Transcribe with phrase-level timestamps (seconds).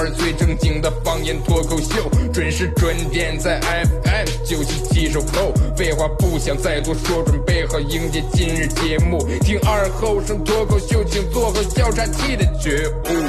[0.00, 5.52] 儿最正经的方言脱口秀，准时准点在 FM 九七七收后。
[5.76, 9.18] 废话不想再多说，准备好迎接今日节目。
[9.40, 13.24] 听二后生脱口秀，请做好调查器的觉悟。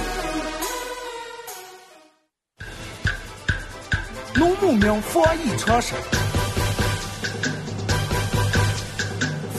[4.36, 5.94] 农牧民防疫常识，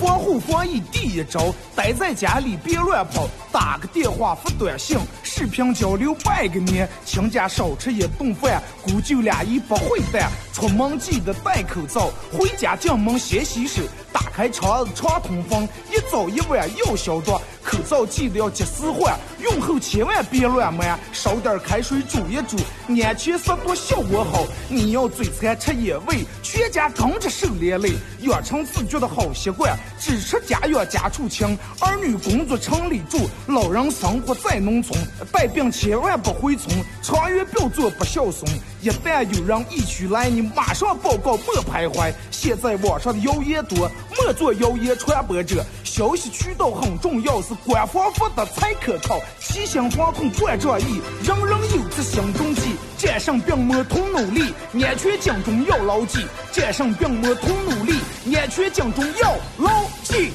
[0.00, 13.80] 防护防疫第一招，待在家里别乱跑，打个电话发短信，视频交流拜个年，请家少吃一顿饭，姑舅俩一不会淡，出门记得戴口罩，回家进门先洗手，
[14.12, 17.32] 打开窗窗通风，一早一晚要消毒，
[17.64, 22.56] 口罩记得要及时换，用后千万别乱买，烧点开水煮一煮，
[23.02, 24.44] 安全消毒效果好。
[24.68, 34.98] 你要嘴馋吃野味，全家跟着受连累，养成自觉的好习惯，只吃家养家畜清，儿女工作城里住，老人生活在农村，
[35.32, 38.48] 带病千万不回村，长远不要做不孝孙。
[38.80, 42.12] 一旦有人疫区来，你马上报告，莫徘徊。
[42.30, 45.64] 现在网上的谣言多，莫做谣言传播者。
[45.84, 49.20] 消息渠道很重要，是官方发的才可靠。
[49.38, 52.76] 齐心防控万仗义，人人有责心中记。
[52.96, 56.24] 战胜病魔同努力，安全警钟要牢记。
[56.50, 57.98] 战胜病魔同努力，
[58.34, 60.32] 安全警钟要牢记。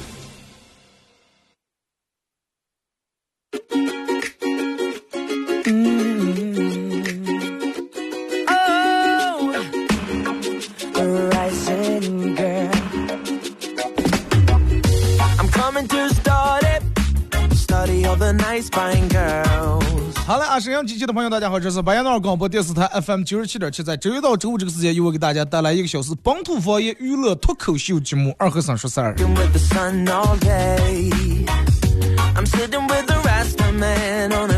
[20.68, 29.14] 沈阳机器的朋友，大家好，这是白羊岛广播电视台 FM 九十七点七，在周一到周五这个时间，由我给大家带来一个小时本土方言娱乐脱口秀节目《二和三说事儿》。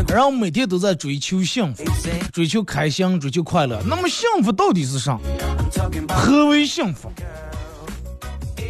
[0.09, 1.85] 然后每天都在追求幸福，
[2.33, 3.81] 追求开心，追求快乐。
[3.87, 5.17] 那么幸福到底是啥？
[6.09, 7.09] 何为幸福？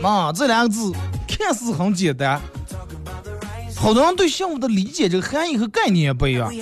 [0.07, 0.91] 啊，这两个字
[1.27, 2.39] 看似很简单。
[3.81, 6.53] 好多人对幸福的理解，这个含义和概念也不一样。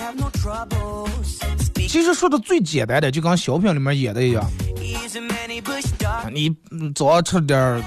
[1.86, 4.42] 其实说的最简单的，就跟小品里面演的一样。
[6.32, 6.56] 你
[6.94, 7.84] 早上吃点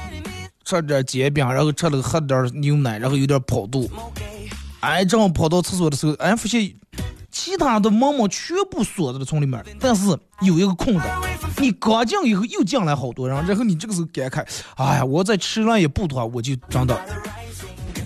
[0.63, 3.89] 吃点煎饼，然后吃了喝点牛奶，然后有点跑肚。
[4.81, 6.71] 哎，正好跑到厕所的时候，哎，发现
[7.31, 10.05] 其他的门门全部锁在了从里面，但是
[10.41, 11.03] 有一个空的。
[11.57, 14.45] 你刚进以后又进来好多人，然后你这个时候感慨，
[14.75, 16.99] 哎呀，我再吃了也不多，我就真的。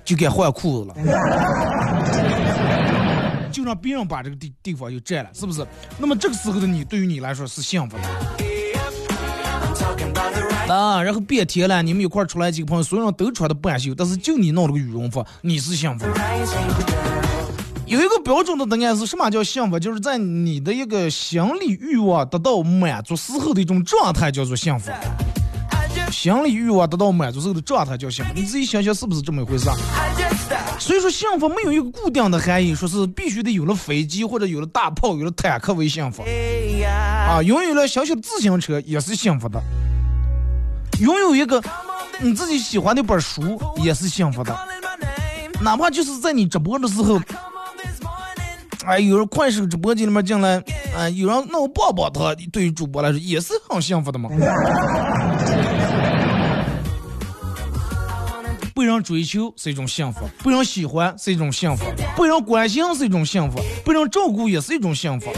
[0.07, 0.95] 就该换裤子了，
[3.51, 5.68] 就让别人把这个地地方就占了，是不是？
[5.97, 8.03] 那么这个时候的你，对于你来说是幸福的。
[10.73, 16.06] 啊，然后变天了，你们一块出来几个朋友，所有人都穿的半袖，但是就你弄了个羽绒服，你是幸福。
[17.85, 19.78] 有一个标准的答案是什么叫幸福？
[19.78, 24.90] 就是在你的一个心理欲望得到满足时候的一种状态，叫做幸福。
[26.12, 29.69] 心理欲望得到满足时候的状态叫幸福，你自己想想是不是这么一回事？
[30.79, 36.23] 所以说幸福没有一个固定的含义，说是必须得有了飞机或者有了大炮、有了坦克为幸福
[37.28, 39.62] 啊，拥有了小小的自行车也是幸福的，
[41.00, 41.62] 拥有一个
[42.19, 44.56] 你自己喜欢的本书也是幸福的，
[45.62, 47.19] 哪怕就是在你直播的时候，
[48.85, 50.63] 哎，有人快手直播间里面进来，
[50.96, 54.29] 啊，有人那我抱抱他，对于主播来说也是很幸福的嘛。
[58.77, 61.83] 被人追求是一种幸福，被人喜欢是一种幸福，
[62.15, 65.31] 被人关心是一种幸福，被人照顾也是一种幸福。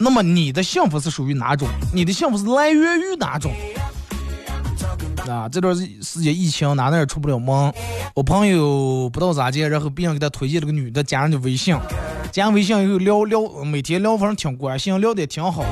[0.00, 1.68] 那么你的幸福是属于哪种？
[1.92, 3.52] 你的幸福是来源于哪种？
[5.28, 7.70] 啊，这段时间疫情哪哪也出不了门，
[8.14, 11.76] 我朋友不知道咋接，然后别人给他推荐了个女的加人家微信，
[12.32, 15.68] 加微信以后聊聊，每天聊反正挺关心，聊的也挺好的。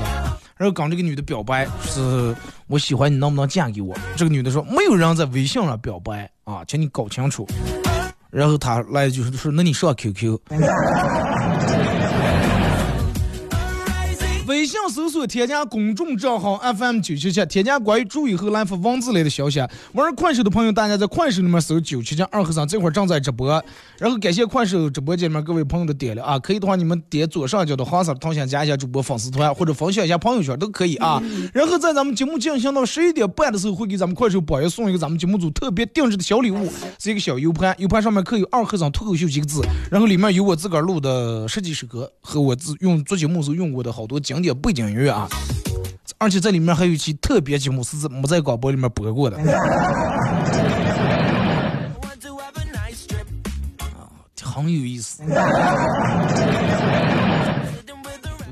[0.58, 2.36] 然后跟这个女的表白，是
[2.70, 3.92] 我喜欢你，能不能嫁给我？
[4.16, 7.44] 这个女的说没有人在微信上表白啊，请你搞清楚。
[8.30, 10.38] 然后他来就是说，那你上 QQ。
[14.50, 19.60] 微信搜索添加公众账号 FM 九七七，添加关于注以后来发文字类的消息。
[19.92, 23.62] 玩快手的朋友，大家在快手里面搜九七七二和尚，这会儿正在直播。
[23.96, 31.22] 然后感谢快手直播间里面各位朋友的点了啊，可以的话你们点左上角的黄色头像加一下主播粉丝团，或者分享一下朋友圈都可以啊。
[31.54, 36.68] 然后在咱们节目进行到十一点半的时候，会给咱们快手榜一送一个咱们节目组特别定制的小礼物，
[36.98, 39.62] 是一个小 U 盘，U 盘上面刻有二和尚脱口秀几个字，
[39.92, 45.28] 然后里面有我自个儿录的十几首歌和我自用做节目时候用过的好多经典背景音乐啊，
[46.18, 49.36] 而且这里面还有一期特别节目是没在广播里面播过的，
[53.78, 54.08] 啊，
[54.42, 55.22] 很有意思。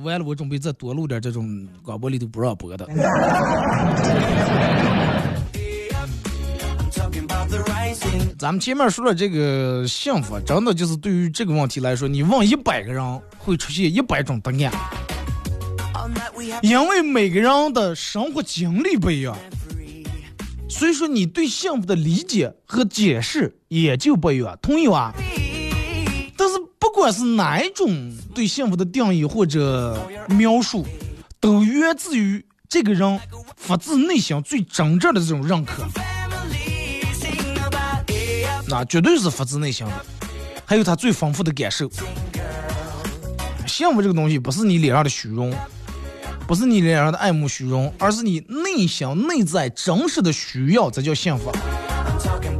[0.05, 2.89] 完了，我准备再多录点这种广播里头不让播的。
[8.39, 14.73] 咱们前面说了这个幸福，真的就是对于这个问题来说，你问一百个人，会出现一百种答案，
[16.63, 19.37] 因为每个人的生活经历不一样，
[20.69, 25.15] 所以说你对幸福的理解和解释也就不一样，同意吧？
[26.37, 30.87] 但是不管是哪一种对幸福的定义或者描述，
[31.41, 33.21] 都源自于这个人
[33.57, 35.85] 发自内心最真挚的这种认可。
[38.69, 40.07] 那绝对是发自内心的，
[40.65, 41.91] 还有他最丰富的感受。
[43.67, 45.53] 幸福这个东西不是你脸上的虚荣，
[46.49, 51.53] 不是你脸上的爱慕虚荣，而是你内心内在真实的需要，这叫幸福。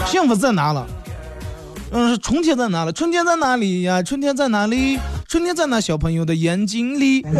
[0.05, 0.87] 幸福在哪了？
[1.91, 2.93] 嗯，是春天在哪了？
[2.93, 4.03] 春天在哪里呀？
[4.03, 4.99] 春天在哪里？
[5.27, 7.23] 春天在那小朋友的眼睛里。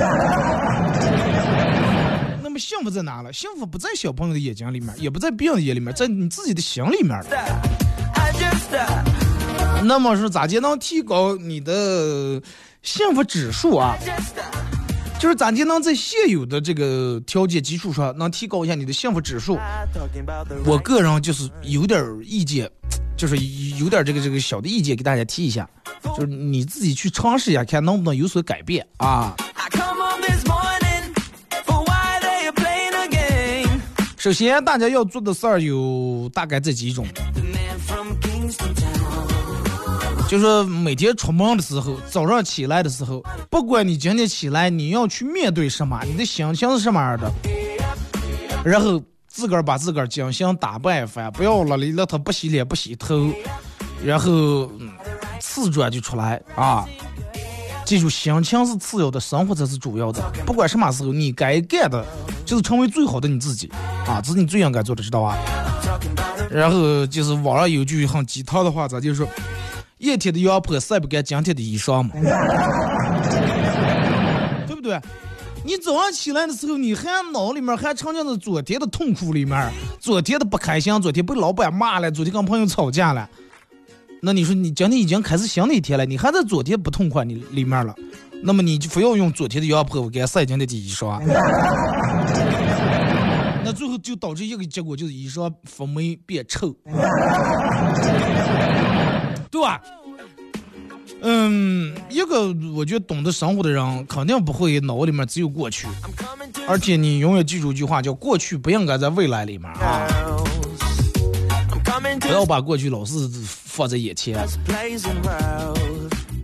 [2.43, 3.31] 那么幸福在哪了？
[3.31, 7.23] 幸福不在小朋友的眼睛里面，也不在别人的眼里面，在你自己的心里面。
[9.85, 12.41] 那么是咋就能提高你的
[12.83, 13.95] 幸福指数啊？
[15.19, 19.59] 就是咋就能在现有的这个条件基础上，能提高一下你的幸福指数？
[20.65, 22.71] 我个人就是有点意见，
[23.17, 23.37] 就是
[23.79, 25.69] 有点这个这个小的意见给大家提一下，
[26.17, 29.35] 就是你自己去尝试一下，看能不能有所改变啊。
[34.17, 37.07] 首先，大家要做的事儿有大概这几种。
[40.29, 47.33] 就是每天出门的时候，早上起来的时候，不管你今天起来你要去面对什么，你的心情是什么样的，
[48.63, 53.33] 然后自个儿把自个儿精心打扮一番，不要邋里邋遢不洗脸不洗头，
[54.05, 54.71] 然后
[55.41, 56.85] 瓷砖就出来啊！
[57.87, 60.21] 记住，心情是次要的，生活才是主要的。
[60.45, 62.05] 不管什么时候，你该干的
[62.45, 63.67] 就是成为最好的你自己
[64.07, 64.21] 啊！
[64.23, 65.39] 这是你最应该做的，知道吧？
[66.51, 69.27] 然后就是网上有句很鸡汤的话，咱就说？
[69.99, 72.11] 一天的阳坡晒不干今天的衣裳嘛，
[74.67, 75.01] 对不对？
[75.65, 83.29] 你早上起来的时候，你还脑里面还沉浸在昨天的痛苦里面，昨天的不开心，昨天被老板骂了，昨天跟朋友吵架了。
[84.23, 87.95] 那你说你今天已经开始新的一天了，你还在昨天不痛快你里面了，
[88.43, 91.21] 那么你就非要用昨天的阳坡给晒今天的衣裳，
[93.69, 96.75] 那最后就导致一个结果就是衣裳发霉变臭。
[99.51, 99.79] 对吧？
[101.21, 105.87] 嗯，一个我觉得懂得生活的人，肯定不会脑里面只有过去，
[106.67, 110.09] 而且你永远记住一句话，叫过去不应该在未来里面啊！
[112.21, 114.35] 不要把过去老是放在眼前。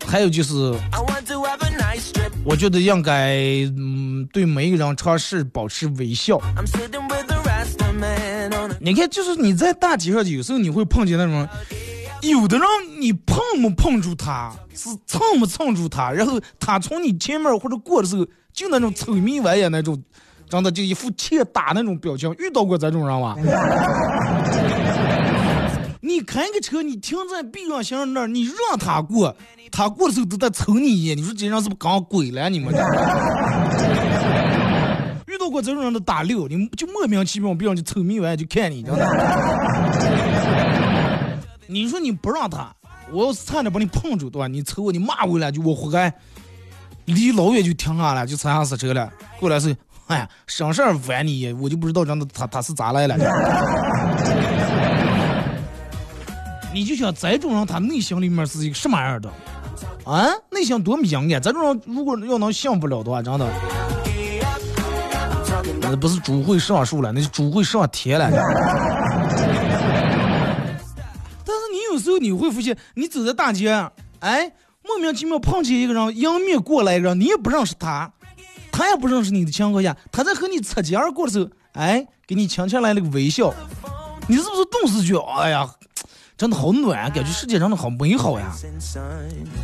[0.07, 0.55] 还有就是，
[2.45, 3.35] 我觉得应该
[3.77, 6.41] 嗯，对每一个人尝试保持微笑。
[8.85, 11.49] 你看，就是你在大街上，有时候你会碰见那种。
[12.21, 12.67] 有的人
[12.99, 20.03] 你碰没碰住他，是蹭没蹭住他，然后他从你前面或者过的时候，就那种臭迷玩意那种，
[20.51, 22.31] 真的就一副欠打那种表情。
[22.39, 23.35] 遇到过这种人吗？
[26.03, 29.35] 你开个车，你停在避让行人那儿，你让他过，
[29.73, 31.17] 他过的时候都在瞅你一眼。
[31.17, 32.51] 你说这人是不是刚鬼了？
[32.51, 32.71] 你们
[35.45, 39.07] 到过这种人的打六，你就莫名其妙，别人就臭迷玩就看你，真的。
[41.69, 42.75] 你说你不让他，
[43.13, 44.49] 我要是差点把你碰住，对吧？
[44.49, 46.11] 你瞅我，你骂我两句，我活该。
[47.05, 49.13] 离老远就停下了，就踩上刹车了。
[49.39, 53.15] 过来是，哎呀，省事儿烦你，我就不知道真的他他是咋来了。
[56.73, 59.31] 你就想这种人，他内心里面是一个什么样的？
[60.07, 61.43] 啊，内心多么阴暗。
[61.43, 63.47] 这种人如果要能幸福了的话，真的，
[65.97, 68.31] 不是猪会上树了，那是猪会上天了。
[71.47, 73.71] 但是你有时候你会发现，你走在大街，
[74.21, 78.11] 哎，莫名其妙碰见一个人迎面过来一个人，你也不认识他，
[78.73, 83.53] 他也不认识你的情况下，他在和你擦肩而过的时候，哎，给你轻轻来了个微笑，
[84.27, 85.69] 你是不是顿时觉得，哎呀，
[86.37, 88.53] 真的好暖，感觉世界真的好美好呀？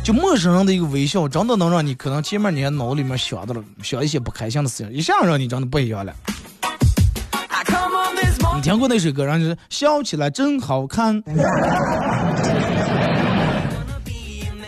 [0.03, 6.15] 就陌生人的一个微笑，真的能让你可能前面你脑里面想到了想一些不开心的事情，一下让你真的不一样了。
[8.55, 11.21] 你听过那首歌，然后就是笑起来真好看。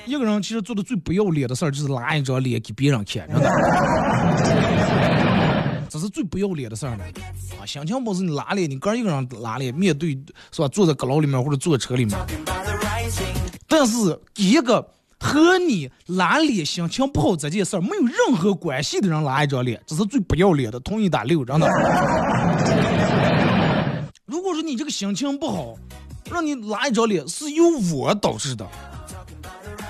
[0.05, 5.32] 一个人其实做的最不要脸的事儿，就是拉一张脸给别人看，真的。
[5.93, 7.03] 这是最不要脸的事儿了。
[7.62, 10.19] 啊，心情不是你拉脸，你个人一个人拉脸，面对
[10.51, 10.67] 是吧？
[10.69, 12.17] 坐在阁楼里面或者坐车里面。
[13.67, 14.83] 但是一个
[15.19, 21.67] 和你拉脸心情不好这件事儿没有任何关系的人拉一张脸，这是最不要脸的，同意打六，真的。
[24.25, 25.75] 如果说你这个心情不好，
[26.31, 28.67] 让你拉一张脸是由我导致的。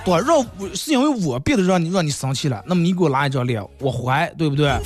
[0.03, 0.45] 对，让
[0.75, 4.77] 是因为我变得让你让你生气了，那么你给我拉一张脸，我还对不对？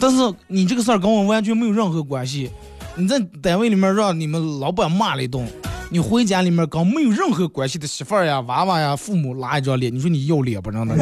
[0.00, 2.50] 但是你这个事儿跟我完全没有任何关系。
[2.96, 5.46] 你在单位里面让你们老板骂了一顿，
[5.90, 10.70] 你回家里面跟没有任何关系的媳妇儿呀、娃娃呀、父母拉一张脸，你说你要脸不？
[10.70, 10.96] 真的，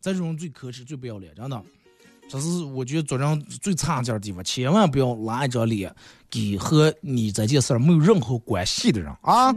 [0.00, 1.62] 这种最可耻、最不要脸，真的。
[2.28, 5.94] 这是我觉得做人最差劲的地方，千万不要拉一张脸
[6.28, 9.52] 给和你这件事儿没有任何关系的人啊！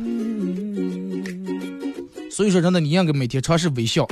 [2.30, 4.08] 所以说，真的你应该每天尝试微笑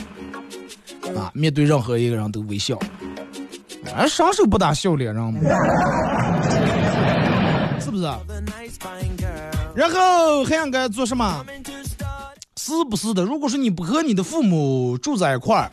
[1.17, 2.77] 啊，面对任何一个人都微笑，
[3.95, 5.39] 啊，双手不打笑脸人嘛，
[7.79, 8.03] 是不是？
[9.75, 11.45] 然后还应该做什么？
[12.57, 13.23] 是不是的？
[13.23, 15.69] 如果说你不和你的父母住在一块儿。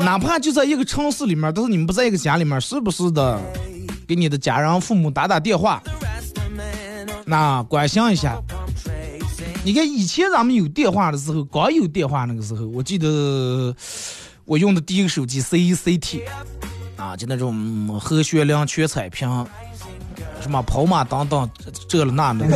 [0.00, 3.40] 哪怕就在一个城市里面，但是你们不在一个家里面，是不是的？
[4.06, 5.82] 给你的家人、父母打打电话，
[7.24, 8.36] 那关心一下。
[9.66, 13.74] 你看以前咱们有电话的时候，刚有电话那个时候，我记得
[14.44, 16.22] 我用的第一个手机 C C T，
[16.94, 19.28] 啊，就那种和学良全彩屏，
[20.40, 21.50] 什么跑马灯灯
[21.88, 22.46] 这了那的，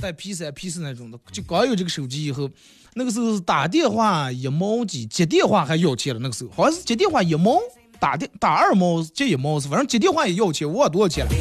[0.00, 2.48] 带 P 三 P 四那种的，就刚有这个手机以后。
[2.94, 6.20] 那个时候是打电话一毛几，接电话还要钱了。
[6.20, 7.58] 那个时候好像是接电话一毛，
[7.98, 11.32] 打电打二毛接一毛是，反正接电话也要钱，我忘多少钱了。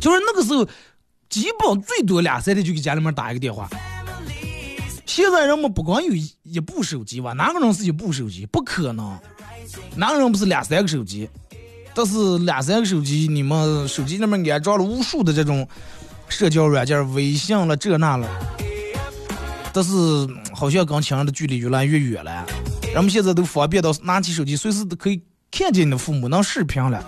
[0.00, 0.64] 就是那个时候，
[1.28, 3.68] 基本最多俩三天就给家里面打一个电话。
[5.04, 7.32] 现在人们不光有一部手机吧？
[7.32, 8.46] 哪个人是一部手机？
[8.46, 9.18] 不可能，
[9.96, 11.28] 哪个人不是两三个手机？
[11.94, 15.66] 但是两三个手机，你们手机里面安装了无数的这种
[16.28, 18.28] 社交软件，微信了这那了。
[19.72, 19.92] 但是
[20.54, 22.46] 好像跟亲人的距离越来越远了，
[22.94, 25.20] 人们现在都方便到拿起手机随时都可以
[25.50, 27.04] 看见你的父母，能视频了，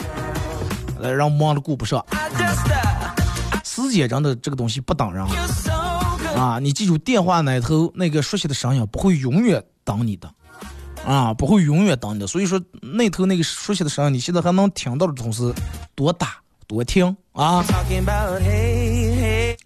[1.00, 2.04] 呃，让忙的顾不上。
[3.90, 5.26] 时间真的这个东西不等人
[6.36, 6.60] 啊！
[6.60, 10.30] 你记住，电话那头那个熟悉的声音不会永远等你的，
[11.04, 12.26] 啊，不会永远等你的。
[12.26, 15.52] 所以说，那头那个熟悉的声音，你现在还能听到的同时，
[15.96, 16.36] 多打
[16.68, 17.64] 多听啊。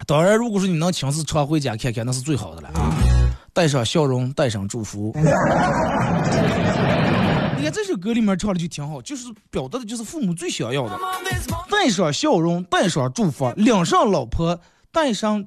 [0.07, 2.91] 当然，如果说你能亲自常回家看看，那是最好的了啊！
[3.53, 5.15] 带上笑容，带上祝福。
[7.75, 10.97] 这首歌里面唱的就挺好，就是表达的就是父母最想要的：
[11.69, 14.57] 带上笑容，带上祝福，领上老婆，
[14.93, 15.45] 带上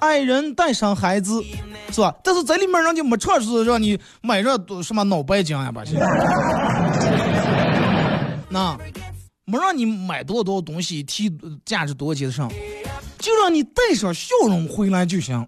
[0.00, 1.40] 爱人，带上孩子，
[1.92, 2.12] 是吧？
[2.24, 5.96] 但是在里面人家没唱是让你买上什么脑白金呀，把些。
[8.50, 8.76] 那
[9.44, 11.30] 没让你买多少多少东西，提
[11.64, 12.50] 价值多少钱的上。
[13.20, 15.46] 就让你带上笑容回来就行，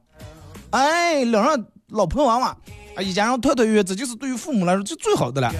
[0.70, 2.56] 哎，两人老婆娃娃，
[2.94, 5.52] 啊，一家人团团圆圆，这就是对于父母来说就最好的了。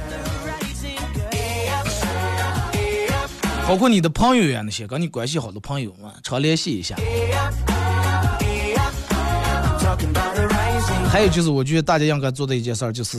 [3.69, 6.97] 包括你的朋友呀，那些跟你关系好的朋友们，常联系一下。
[11.09, 13.19] 还有就是，我觉得大家应该做的一件事儿就是，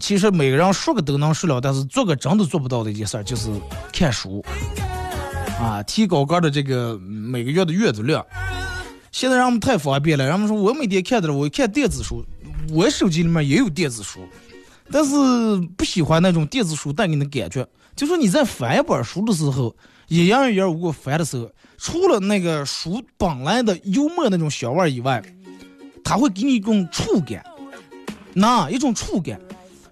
[0.00, 3.50] 其实每个人说个都能说了，但是做个真的做不到的一件事儿就是
[3.92, 4.44] 看书。
[5.60, 8.24] 啊，提高个的这个每个月的阅读量。
[9.12, 12.24] 现在让我们太方便了，人们说我每天看的，我看电子书，
[12.70, 14.20] 我手机里面也有电子书，
[14.90, 15.14] 但是
[15.76, 17.66] 不喜欢那种电子书带给你的感觉。
[17.96, 19.74] 就说你在翻一本书的时候，
[20.08, 25.22] 一页一页我翻的时候，除了那个书本来的幽默那种小味以外，
[26.02, 27.44] 它会给你一种触感，
[28.32, 29.40] 那一种触感。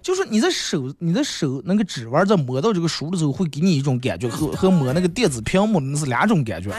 [0.01, 6.69] 就是你的手，你的手那个指纹在摸到这个书的时候，会给你一种感觉，和和摸那个电子屏幕那是两种感觉。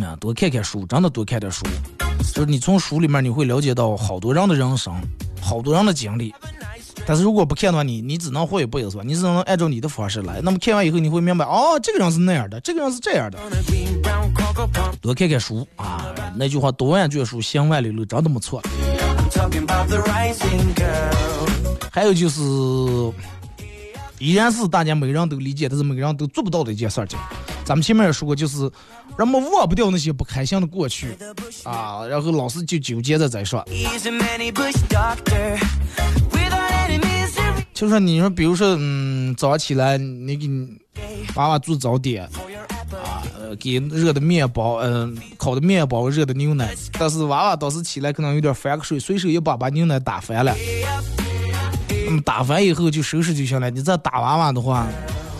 [0.00, 1.66] 啊，多看看书，真的多看点书。
[2.32, 4.94] 就是你从书里面你会了解到好多人的人生，
[5.40, 6.34] 好多人的经历。
[7.06, 9.02] 但是如果不看的话，你你只能活一辈子是吧？
[9.04, 10.40] 你只能按照你的方式来。
[10.42, 13.38] 那么看完以后，你会明白，哦，这个人是那样的，这个人是这样的。
[15.00, 16.04] 多看看书啊，
[16.36, 18.60] 那句话“读万卷书，行万里路”，真的没错。
[21.90, 22.40] 还有就是，
[24.18, 27.18] 依然是大家每个人都理解，但是每个人都做不到的一件事情。
[27.64, 28.70] 咱们前面也说过，就是
[29.18, 31.08] 人们忘不掉那些不开心的过去
[31.64, 33.64] 啊，然后老是就纠结着在说。
[37.74, 40.68] 就说你说，比如说，嗯，早上起来你给你
[41.34, 43.26] 娃娃做早点啊，
[43.58, 50.54] 给热的面包，嗯，烤的面包，热的牛奶，但是娃娃当时起来可能有点翻个水，随手一把把牛奶打翻了。
[52.08, 53.68] 嗯，打翻以后就收拾就行了。
[53.68, 54.86] 你再打娃娃的话，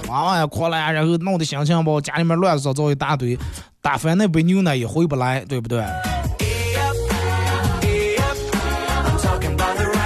[0.09, 3.39] 娃娃也哭了，然后弄得心情不好，家里面乱糟糟一大堆，
[3.83, 5.85] 打翻那杯牛奶也回不来，对不对？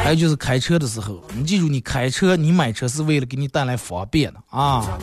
[0.03, 4.99] 还有就是开车的时候，你记住，你开车，你买车是为了给你带来方便的啊，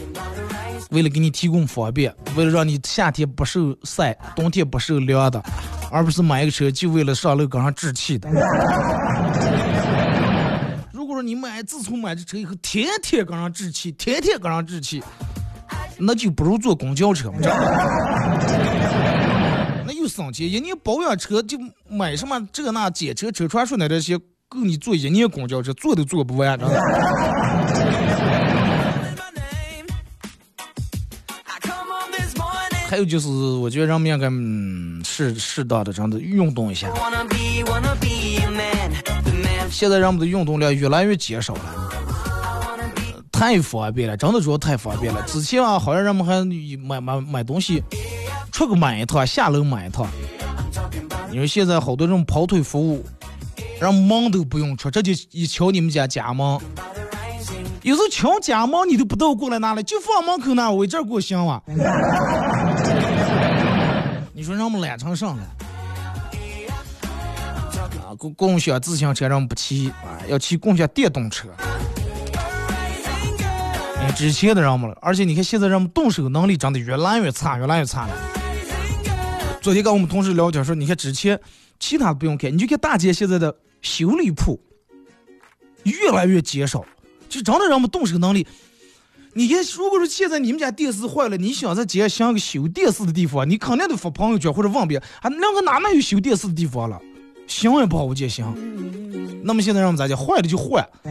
[0.91, 5.41] 为了给你提供方便，为了让你夏天不受晒，冬天不受凉的，
[5.89, 8.29] 而不是买一个车就为了上楼搁上置气的。
[11.21, 15.03] 你买，自从买这车以后，天天跟上置气，天天跟上置气，
[15.97, 17.61] 那就不如坐公交车，知道吗？
[19.85, 21.57] 那又省钱，人家保养车就
[21.87, 24.19] 买什么这那检车车传说那这些。
[24.51, 26.71] 够你坐一年公交车，坐都坐不完，知道
[32.89, 34.27] 还有就是，我觉得人们应该
[35.07, 36.89] 适适当的这样子运动一下。
[39.71, 41.61] 现在人们的运动量越来越减少了，
[43.31, 45.21] 太方便了，真的主要太方便了。
[45.23, 46.45] 之前啊，好像人们还
[46.77, 47.83] 买买买东西，
[48.51, 50.07] 出个买一趟，下楼买一趟。
[51.29, 53.05] 你说现在好多这种跑腿服务。
[53.79, 56.59] 让门都不用出，这就一敲你们家家门。
[57.81, 61.63] 有时候敲家门你都不到过来拿来，就放门口那，我这给我行了。
[64.33, 65.37] 你说让们懒成啥了？
[68.19, 71.47] 共共享自行车让不骑啊，要骑共享电动车。
[73.95, 78.13] 你看之前的人们了，而且你看现在人们动手能力真的越来越差，越来越差了。
[79.61, 81.39] 昨天跟我们同事聊天说，你看之前
[81.79, 83.55] 其他不用看，你就看大街现在的。
[83.81, 84.59] 修理铺
[85.83, 86.83] 越来越减少，
[87.29, 88.45] 就真的让我们动手能力。
[89.31, 97.01] 你看，如果说现在你们家电视坏了，你想在街想个修电视的地方，你肯定得发朋友圈或者问别人，啊，两个哪能有修电视的地方了？
[97.49, 98.45] 行也不好我见行。
[99.43, 100.17] 那么现在让我们咋讲？
[100.17, 100.87] 坏了就换。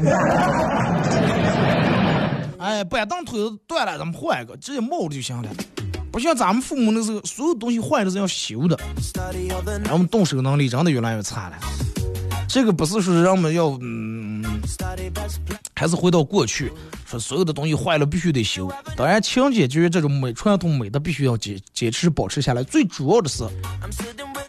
[2.59, 5.48] 哎，板凳腿断了，咱们换一个，直接冒了就行了。
[6.11, 8.79] 不像咱们父母那时候，所有东西坏了是要修的。
[9.85, 11.57] 让我们动手能力真的越来越差了。
[12.48, 14.42] 这个不是说让我们要，嗯，
[15.74, 16.72] 还是回到过去，
[17.07, 18.72] 说所有的东西坏了必须得修。
[18.96, 22.62] 当然，情节就是这种美传统美的必须要坚坚持保持下来。
[22.62, 23.44] 最主要的是，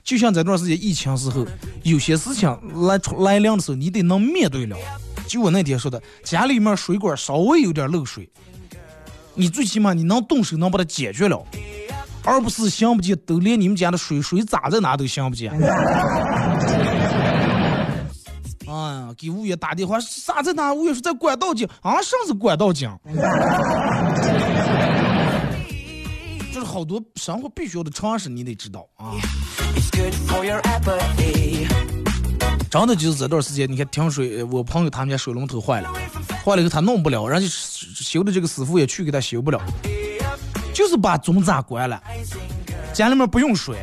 [0.10, 1.46] 就像这段时间疫情时候，
[1.84, 2.50] 有些事情
[2.88, 4.76] 来来临的时候，你得能面对了。
[5.28, 8.28] 就我那天说的，家里面水管稍微有点漏水，
[9.36, 11.40] 你最起码你能动手能把它解决了，
[12.24, 15.52] 而不是想不见都连你们家的水水咋在哪都想不见。
[18.66, 19.14] 啊！
[19.16, 20.74] 给物业打电话，啥在哪？
[20.74, 21.68] 物业说在管道井。
[21.82, 22.90] 啊，上是管道井。
[26.70, 29.14] 就是好多生活必须要的常识，你得知道啊。
[32.70, 35.92] 真的就是这段时间，你看停水，我朋友他们家水龙头坏了，
[36.46, 39.60] 坏了以后他弄不了，人家修的这个师傅也去给他修不了，
[40.72, 42.00] 就是把总闸关了，
[42.94, 43.76] 家里面不用水。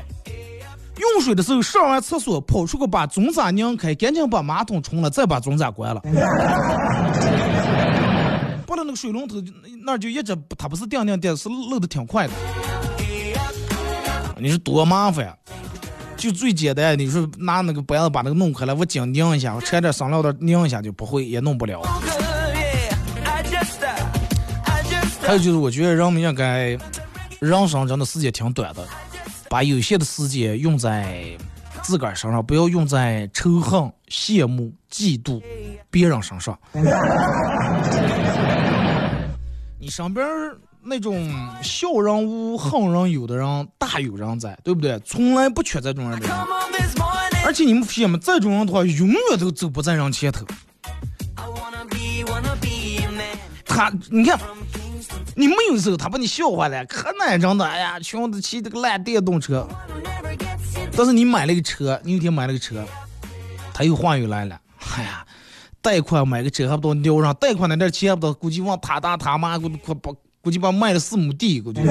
[0.98, 6.00] 用水的时候上完厕所跑出去把总闸拧开，赶紧把马桶冲了，再把总闸关了。
[8.66, 9.36] 不然那个水龙头
[9.84, 12.32] 那就一直它不是定定定，是漏的挺快的。
[14.38, 15.34] 你说多麻烦呀？
[16.16, 21.82] 就最简单，你说拿那个板子把那个弄开了，我紧拧一下，我掺点生料的拧一下就不会，也弄不了。
[25.22, 26.78] 还有就是，我觉得人们应该，
[27.40, 28.86] 人生真的时间挺短的。
[29.48, 31.36] 把有限的时间用在
[31.82, 35.40] 自个儿身上，不要用在仇恨、羡慕、嫉妒
[35.90, 36.58] 别人身上。
[39.78, 40.26] 你身边
[40.88, 41.28] 那种
[41.62, 44.98] 笑人无、恨人有的人大有人在，对不对？
[45.00, 46.36] 从来不缺这种人的人。
[47.44, 48.16] 而且你们发现没？
[48.18, 50.46] 这种人的话，永远都走不在人前头。
[53.64, 54.38] 他，你看。
[55.38, 57.66] 你没有时候，他把你笑话了，可难整的。
[57.66, 59.68] 哎呀，穷的骑这个烂电动车。
[60.96, 62.82] 但是你买了个车，你有天买了个车，
[63.74, 64.58] 他又话又来了。
[64.96, 65.26] 哎呀，
[65.82, 70.10] 贷款买个车还不到尿上，贷款那点钱还不到，估计往他大他妈估估把
[70.46, 71.80] 估计把卖了四亩地，估计。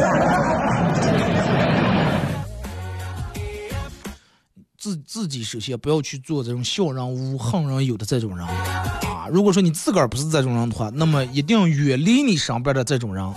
[4.80, 9.28] 自自己首先不要去做这种小人无横人有的这种人啊！
[9.30, 13.36] 如果说你自个儿不是这种人的话，那么一定远离你身边的这种人啊！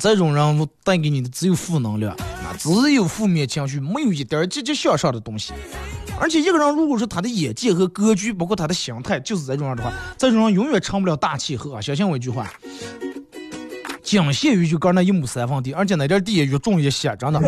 [0.00, 5.52] 这种人带给你的只有负能量啊，只有负面情绪，没有一点积极向上的东西。
[6.20, 11.80] 而且一个人如果说他的眼界和格局，包括他的心态就是这种样的话，这种人永远成不了大气候啊！
[11.80, 12.50] 相信我一句话，
[14.02, 17.40] 仅限于就刚那一亩三分地，而且那点地也越种越些，真的。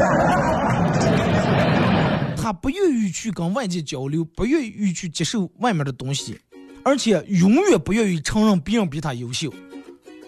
[2.37, 6.39] 他不愿意去跟外界交流，不愿意去接受外面的东西，
[6.85, 9.53] 而且永远不愿意承认别人比他优秀。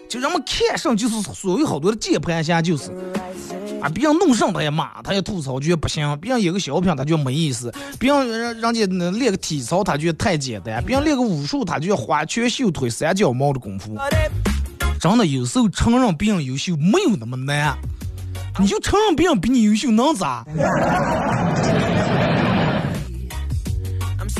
[0.07, 2.91] 就人们看上就是所谓好多的键盘侠，就是
[3.83, 7.69] 啊，别人弄上他也骂，他也吐槽，觉得不行；别人演个小品，他觉得没意思；
[7.99, 13.97] 别人人人家练个体操，他觉得太简单；别人练个武术，他就要花拳绣腿、三脚猫的功夫。
[15.01, 17.77] 真的，有时候承认别人优秀没有那么难，
[18.57, 20.45] 你就承认别人比你优秀能咋？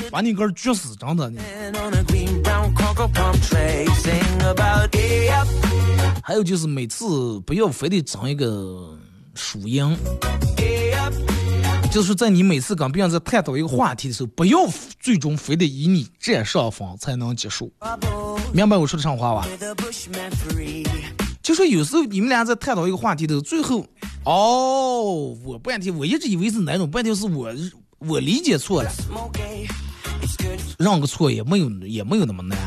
[0.09, 1.29] 把你个撅死，真的！
[6.21, 8.95] 还有就是每次不要非得整一个
[9.35, 9.95] 输赢，
[11.91, 14.57] 就是在你每次跟别人在探讨一个话题的时候，不要
[14.99, 17.71] 最终非得以你占上风才能结束。
[18.53, 19.47] 明白我说的上话吧？
[21.41, 23.85] 就说有时候你们俩在探讨一个话题的时候，最后，
[24.25, 27.53] 哦，我半天我一直以为是哪种，半天是我
[27.97, 28.91] 我理解错了。
[30.77, 32.57] 让个错也没有也没有那么难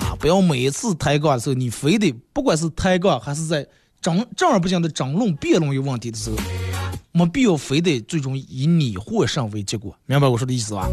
[0.00, 0.16] 啊！
[0.18, 3.66] 不要每一次抬杠的时候，你非得不管是抬杠还是在
[4.02, 6.36] 争正儿八经的争论辩论有问题的时候，
[7.12, 9.96] 没必要非得最终以你获胜为结果。
[10.06, 10.88] 明白我说的意思吧？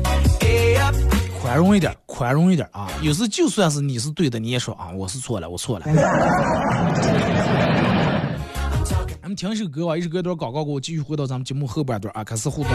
[1.42, 2.88] 宽容一点，宽容一点啊！
[3.02, 5.86] 有时就算是你是对的，你也说啊，我是错了，我错了。
[9.22, 12.72] 咱们听一首歌吧，一首歌一段广告过后，继续回到咱们节目后半段啊，开始互动。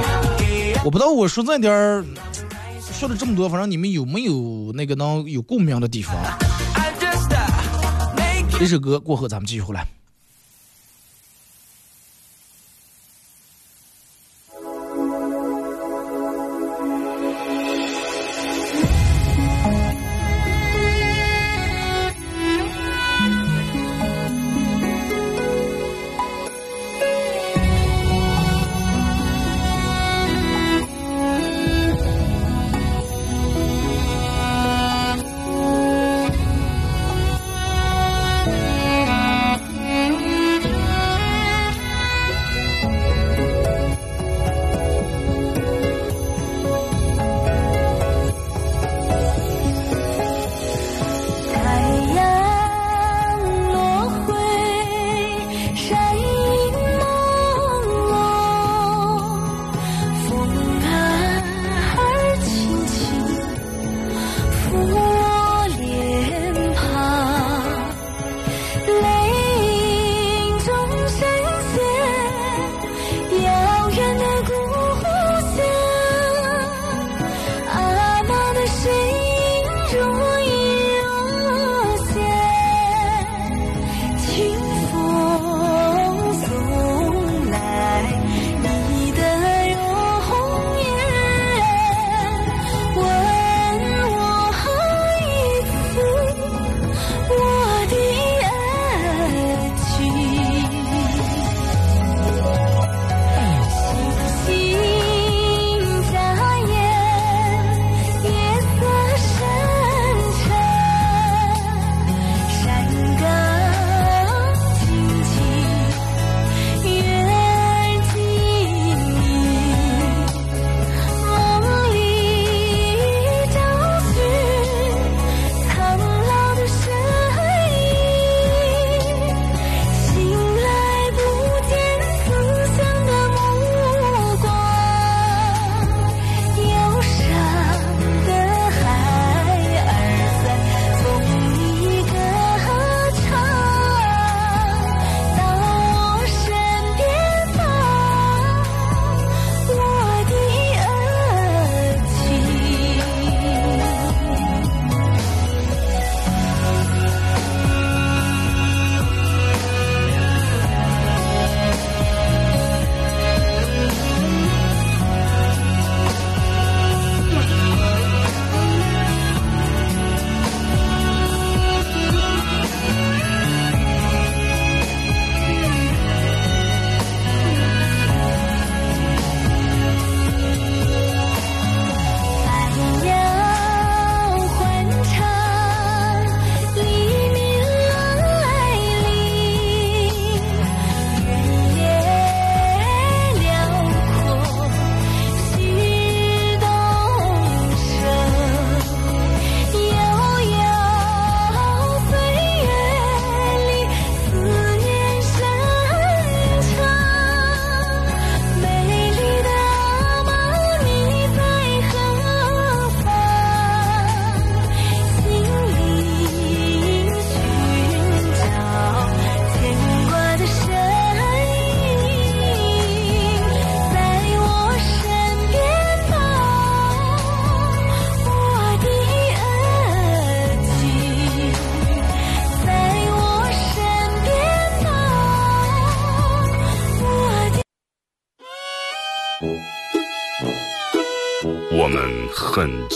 [0.84, 2.04] 我不知道我说这点儿。
[2.92, 6.16] 说了这么多，反正你们有没有那个能有共鸣的地方？
[8.58, 9.86] 这首歌过后，咱们继续回来。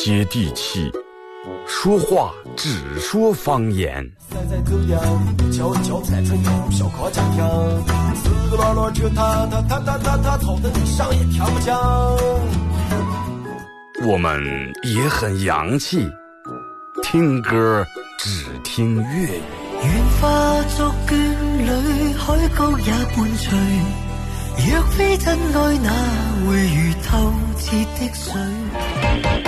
[0.00, 0.92] 接地气，
[1.66, 4.08] 说话只说方言。
[14.06, 16.08] 我们也很洋气，
[17.02, 17.84] 听歌
[18.20, 19.42] 只听粤语。
[19.82, 21.12] 愿化作眷
[21.58, 23.58] 侣，海角也伴随。
[24.61, 25.90] 若非真爱，哪
[26.46, 29.47] 会如透彻的水？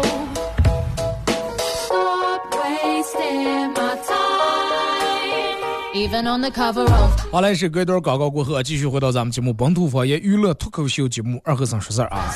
[7.31, 12.33] 好嘞，是隔一段广告过后，继续回到咱们节目《本土方言娱乐脱口秀节目》二和尚说事儿啊。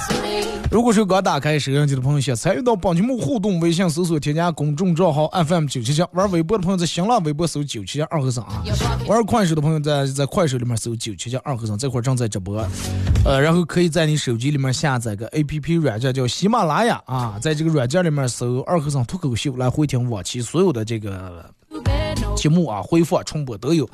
[0.71, 8.61] 如果说刚打开摄像机的朋友，想参与到本节目互动，微信搜索添加公众账号 FM 九七七；玩微博的朋友在新浪微博搜九七七二和尚啊；
[9.07, 12.57] 玩快手的朋友在在快手里面搜九七七二和尚，这会儿正在直播。
[13.23, 21.47] 呃，然后可以在你手机里面下载个 APP 软件叫喜马拉雅啊，在这个软件里面搜二和尚脱口秀来回听往期所有的这个
[22.35, 23.89] 节目啊，回放重播都有。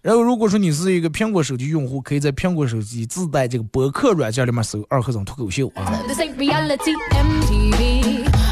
[0.00, 6.00] 然后，如果说你是一个苹果手机用户，可以在苹果手机自带这个博客软件里面搜“二和尚脱口秀”啊。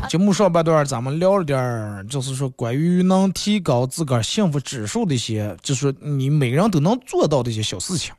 [0.08, 8.12] 节目上半段咱们聊了点儿，就是说关于能提高自个儿幸福指数的一些，就是你每个人都能做到的一些小事情。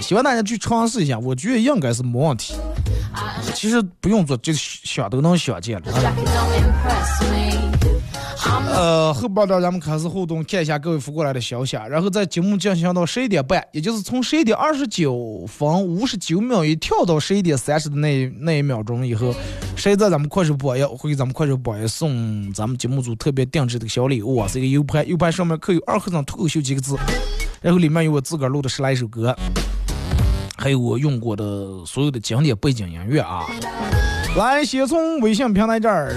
[0.00, 2.54] 希望大家去尝试一下，我觉得应该是没问题。
[3.54, 5.92] 其实不用做，就想都能想见了。
[8.46, 19.34] 呃，后半段咱们开始互动，看一下各位发过来的消息，然后在节目进行到十一点半，也就是从十一点二十九分五十九秒一跳到十一点三十的那那一秒钟以后，
[19.76, 26.96] 谁在咱们快手榜页会给咱们快手榜页送咱们节目组特别定制的小礼物啊，是一个 U 盘，U 盘上面刻有“二和尚脱口秀”几个字，
[27.62, 29.34] 然后里面有我自个儿录的十来首歌，
[30.56, 33.46] 还有我用过的所有的经典背景音乐啊。
[34.36, 36.14] 来，先从微信平台这儿。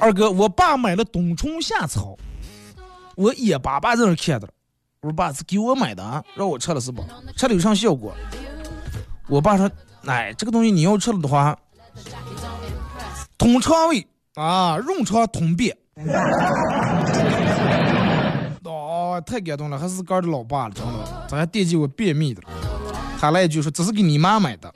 [0.00, 2.16] 二哥，我爸买了冬虫夏草，
[3.16, 4.48] 我眼巴巴在那看着。
[5.02, 7.04] 我爸是给我买的啊，让我吃了是不？
[7.36, 8.14] 吃了有啥效果？
[9.28, 9.70] 我爸说，
[10.06, 11.56] 哎，这个东西你要吃了的话，
[13.38, 15.76] 通肠胃啊，润肠通便。
[18.64, 22.42] 哦，太感动了，还是哥的老爸了，真的，他还惦记我便秘的。
[23.18, 24.72] 他来一句说，这是给你妈买的。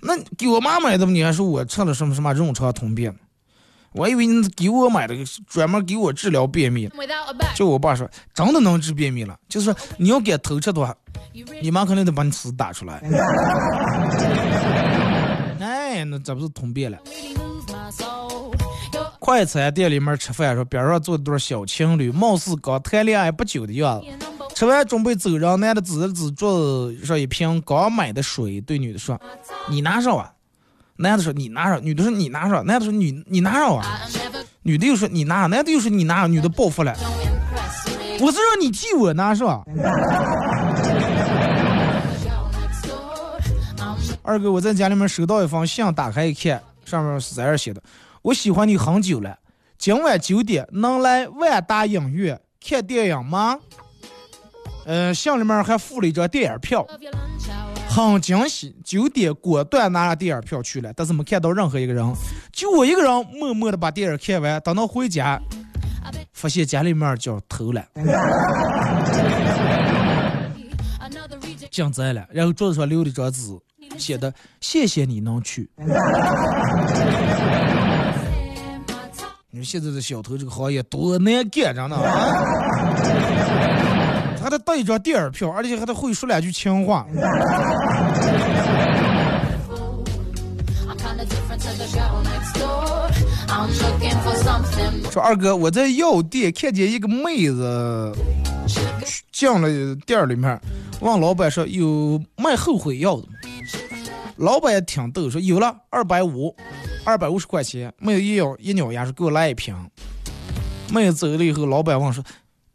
[0.00, 3.14] 那给我妈买的，你还说我吃了什么什么润肠通便？
[3.92, 5.14] 我以为你给我买的，
[5.46, 6.88] 专门给我治疗便秘。
[7.54, 9.36] 就我爸说，真的能治便秘了。
[9.48, 10.94] 就是说，你要敢偷吃的话，
[11.62, 13.02] 你妈肯定得把你屎打出来。
[15.60, 16.98] 哎，那这不是通便了？
[19.18, 24.06] 快餐店里面吃饭说，边上坐一对小情侣，貌似刚谈恋爱不久的样子。
[24.54, 29.20] 吃完准备走人，男的指了指桌子上一瓶刚买的水，对女的说
[29.68, 30.32] ：“你拿上啊。”
[30.98, 34.00] 男的说你拿上，女的说你拿上，男的说你你拿上啊，
[34.62, 36.92] 女的又说你拿，男的又说你拿，女的报复了，
[38.20, 39.64] 我是让你替我拿上。
[44.22, 47.80] 二哥，我在家里面收到一封信，打开一看，上面是这样写的：
[48.22, 49.38] 我喜欢你很久了，
[49.78, 53.58] 今晚九点能来万达影院看电影吗？
[54.84, 56.84] 嗯，信里面还附了一张电影票。
[58.06, 62.04] 很惊喜，九点果断拿了电影票去了，但是没看到任何一个人，
[62.52, 64.60] 就我一个人默默的把电影看完。
[64.62, 65.40] 等到回家，
[66.32, 67.84] 发现家里面就偷了，
[71.70, 73.58] 进贼了，然后桌子上留了一张纸，
[73.98, 75.70] 写的谢谢你能去。
[79.50, 83.87] 你说现在的小偷这个行业多难干，真的啊！
[84.48, 87.06] 还得带一张电影票，而且还得会说两句情话。
[95.12, 98.10] 说二哥，我在药店看见一个妹子
[99.30, 100.58] 进了店里面，
[101.00, 103.28] 问老板说有卖后悔药的吗？
[104.36, 106.56] 老板也挺逗，说有了，二百五，
[107.04, 107.92] 二百五十块钱。
[107.98, 109.76] 妹子一咬一咬牙说给我来一瓶。
[110.90, 112.24] 妹子走了以后，老板问说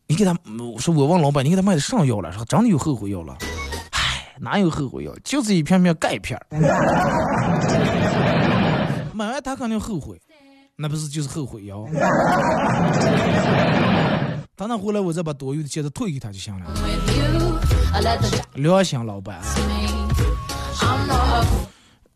[0.08, 0.36] 你给他，
[0.74, 2.32] 我说我问老板你给他卖的啥药了？
[2.32, 3.38] 说真的有后悔药了。
[3.92, 5.14] 唉，哪有后悔药？
[5.24, 6.40] 就是一片片钙片。
[9.14, 10.20] 买完他肯定后悔。
[10.76, 11.86] 那不是就是后悔药？
[14.56, 16.66] 等他回来，我再把多余的钱再退给他就行了。
[18.56, 19.40] 良心老板。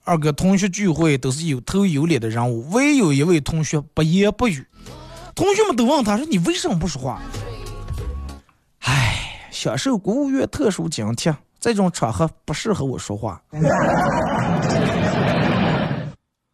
[0.04, 4.66] 二哥，同学聚会都是有头有脸的人物，唯有一位同学不言不语。
[5.36, 7.22] 同学们都问他说：“你为什么不说话？”
[8.88, 13.42] 唉，享受国务院特殊津贴，这种场合不适合我说话。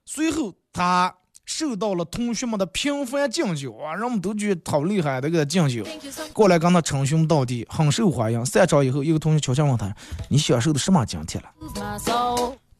[0.05, 1.13] 随后他。
[1.45, 5.83] 受到了同学们的频繁敬酒啊，人们都觉得好厉害，这个敬酒，
[6.31, 8.45] 过来跟他称兄道弟，很受欢迎。
[8.45, 9.93] 散场以后，一个同学悄悄问他
[10.31, 11.47] ：“你享受的什么津贴了？”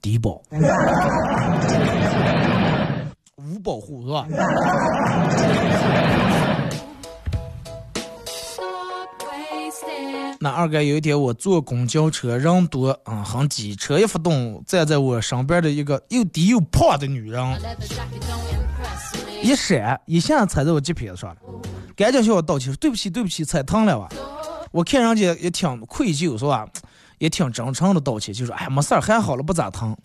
[0.02, 0.42] 低保，
[3.36, 4.26] 无保护是吧？
[10.43, 17.41] 那二哥有一天我坐公交车，人多啊，很挤，车一发动，站在我身边的一个又低又胖的女人，
[19.41, 21.38] 一闪一下踩在我脚皮子上了，
[21.95, 24.10] 赶紧向我道歉说对不起对不起，踩疼了吧？
[24.73, 26.67] 我看人家也挺愧疚是吧？
[27.19, 29.95] 也挺真诚的道歉，就说哎没事儿，还好了不咋疼。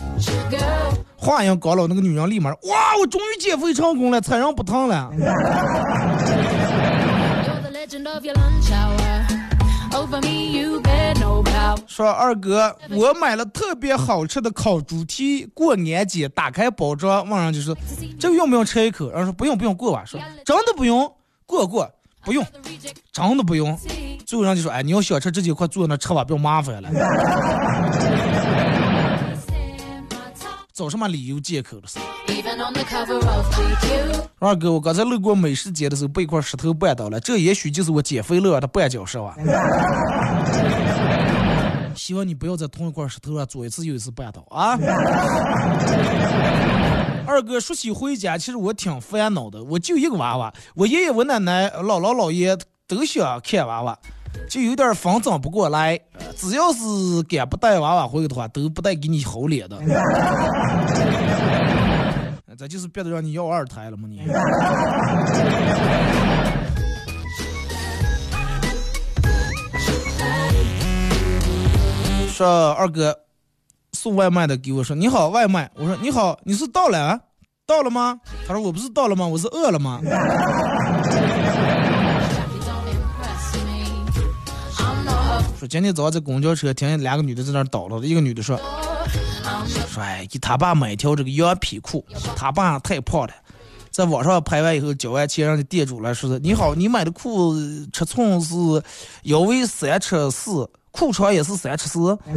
[1.17, 5.11] 话音刚落，那个女人立马哇，我终于减肥成功了，踩人不疼了。
[11.87, 17.77] 说二哥，我买了特别好吃的烤猪蹄，过年节打开包装，问人就说
[18.19, 19.11] 这个用不用吃一口？
[19.11, 20.05] 然后说不用不用过吧。
[20.05, 21.13] 说真的不用
[21.45, 21.91] 过过
[22.23, 22.47] 不用，
[23.13, 23.77] 真的不用。
[24.25, 26.89] 最后人就说哎，你要想吃直接快坐那吃吧，不要麻烦了。
[30.73, 31.99] 找什么理由借口了是？
[34.39, 39.37] 二哥，我刚才路过美食街的时候，被一块石头绊倒了，这也许就是我减肥路的绊脚石吧。
[41.95, 44.79] 希望你不要在同一块石头上左一次右一次绊倒啊！
[47.27, 52.57] 二哥，说起回家，其实我挺烦恼的，我就一个娃娃，我爷爷、我奶奶、姥姥、姥爷
[52.87, 53.99] 都想看娃娃。
[54.49, 55.99] 就有点风整不过来，
[56.37, 56.79] 只要是
[57.29, 59.77] 敢不带娃娃回去的话，都不带给你好脸的。
[62.59, 64.09] 这就是憋得让你要二胎了吗？
[64.09, 64.21] 你。
[72.33, 73.17] 说二哥
[73.93, 77.21] 送外卖的给我说你好外卖，我说你好，你是到了？
[77.65, 78.19] 到了吗？
[78.45, 79.25] 他说我不是到了吗？
[79.25, 80.01] 我是饿了吗？
[85.57, 88.59] 说今天早上在公交车听见两个女的在那叨叨，一个女的说
[89.89, 92.05] ：“说哎，给他爸买条这个羊皮裤，
[92.37, 93.33] 他爸太胖了。
[93.91, 97.55] 在网上拍完以后交完钱，让店主来说是：你好，你买的裤
[97.93, 98.55] 尺寸是
[99.25, 102.17] 腰围三尺四，裤长也是三尺四。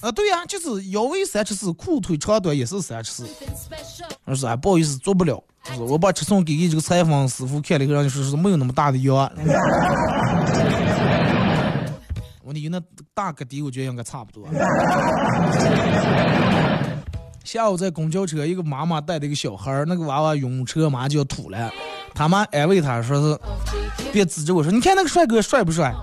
[0.00, 3.28] 啊，对呀，就是腰围三尺四，裤腿长短也是三尺四。
[4.24, 5.42] 我说哎，不好意思，做不了。”
[5.78, 9.30] 我把尺寸给给这个裁缝师傅看了以后，让你说是没有那么大的腰。
[12.50, 12.82] 我你那
[13.14, 14.44] 大个底，我觉得应该差不多。
[17.44, 21.70] 下午在公交车，一个妈妈带着一个小孩那个娃娃晕车，马上就要吐了。
[22.12, 23.38] 他妈安慰他说是
[24.12, 25.94] 别指着我说，你看那个帅哥帅不帅？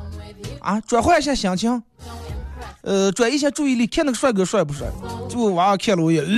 [0.62, 1.84] 啊，转换一下心情，
[2.84, 4.88] 呃，转移一下注意力，看那个帅哥帅不帅？
[5.28, 6.24] 就娃娃看了我一眼。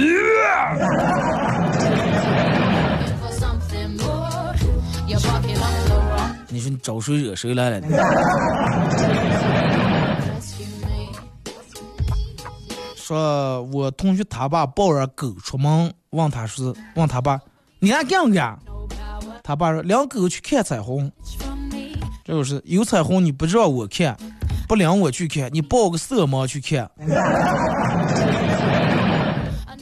[6.51, 7.87] 你说你找谁惹谁来了？
[13.09, 17.41] 说我同学他爸抱着狗出门，问他是问他爸，
[17.79, 18.55] 你爱干不干？
[19.43, 21.11] 他爸说领狗去看彩虹。
[22.23, 24.15] 这就是有彩虹你不知道我看，
[24.67, 26.87] 不领我去看，你抱个色盲去看。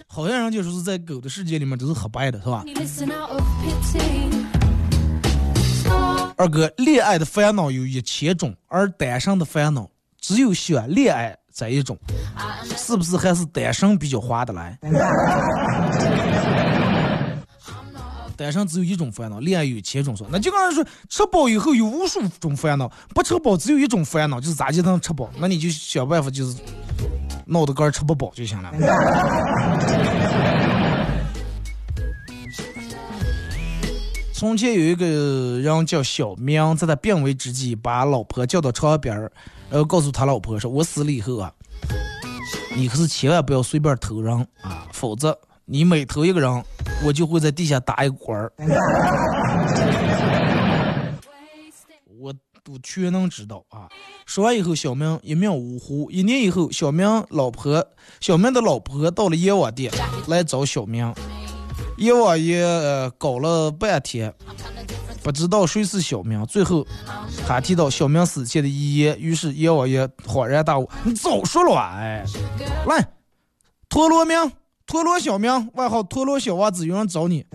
[0.07, 2.63] 好像人就说是在狗的世界里面都是黑白的，是吧？
[6.38, 11.97] 二哥，恋爱的烦恼有一千种，而单身的烦恼只有想恋爱这一种，
[12.77, 14.77] 是不是还是单身比较划得来？
[18.35, 20.27] 单身只有一种烦恼，恋爱有千种说。
[20.29, 25.27] 那就刚才说，吃饱以后有无数种烦恼，不吃饱只有一种烦恼，就是咋就能吃饱？
[25.39, 26.55] 那你就想办法，就是
[27.47, 28.71] 脑袋干吃不饱就行了。
[34.38, 39.31] 从前有一个人叫小明，在他病危之际，把老婆叫到床边儿，
[39.67, 41.51] 然后告诉他老婆说：“我死了以后啊，
[42.75, 45.35] 你可是千万不要随便偷人啊，否则
[45.65, 46.63] 你每偷一个人，
[47.03, 48.53] 我就会在地下打一个滚儿。
[52.19, 52.31] ”我
[52.63, 53.89] 都全能知道啊。
[54.27, 56.11] 说完以后，小明一命呜呼。
[56.11, 57.83] 一年以后，小明老婆
[58.19, 59.91] 小明的老婆到了阎王殿
[60.27, 61.11] 来找小明。
[61.97, 62.63] 阎王爷
[63.17, 64.31] 搞了半天，
[65.23, 66.45] 不知道谁是小明。
[66.45, 66.85] 最后，
[67.47, 71.95] 他提到小明死前的遗言，于是阎王爷恍然大悟：“你早说了啊！
[71.97, 72.23] 哎，
[72.85, 73.07] 来，
[73.89, 74.51] 陀螺明，
[74.85, 77.43] 陀螺小明，外号陀螺小王子，有人找你。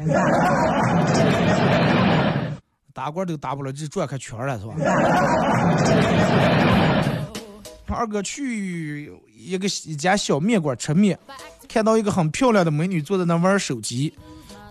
[2.93, 4.74] 打官都打不了，就转开圈了，是吧？
[7.86, 11.18] 二哥去一个一家小面馆吃面，
[11.68, 14.12] 看到一个很漂亮的美女坐在那玩手机。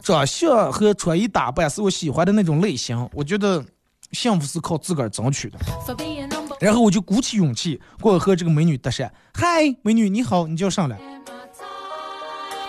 [0.03, 3.63] 长相和穿衣打扮是我喜欢的那种类型，我觉得
[4.11, 5.57] 幸福是靠自个儿争取的。
[6.59, 10.99] 然后我就鼓起勇气过去和这个美女搭讪：“嗨，美女你好，你叫啥来。”